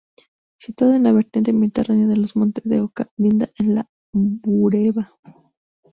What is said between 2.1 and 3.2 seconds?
los Montes de Oca,